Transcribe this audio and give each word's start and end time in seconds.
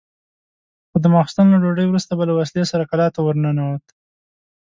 خو 0.89 0.97
د 1.03 1.05
ماخستن 1.15 1.45
له 1.49 1.57
ډوډۍ 1.63 1.85
وروسته 1.87 2.11
به 2.17 2.23
له 2.29 2.33
وسلې 2.39 2.63
سره 2.71 2.83
کلا 2.91 3.07
ته 3.15 3.19
ورننوت. 3.23 3.85